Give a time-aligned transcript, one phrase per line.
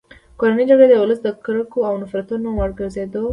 [0.39, 3.21] کورنۍ جګړې د ولس د کرکو او نفرتونو وړ وګرځېدې.